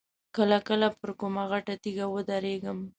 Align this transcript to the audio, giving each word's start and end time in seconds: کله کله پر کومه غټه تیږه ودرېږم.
کله 0.35 0.57
کله 0.67 0.87
پر 0.99 1.09
کومه 1.19 1.43
غټه 1.51 1.73
تیږه 1.83 2.05
ودرېږم. 2.09 2.79